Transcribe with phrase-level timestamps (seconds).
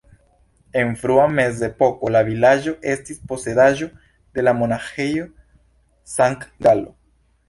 [0.83, 3.89] En frua mezepoko la vilaĝo estis posedaĵo
[4.39, 5.27] de la Monaĥejo
[6.15, 6.91] Sankt-Galo.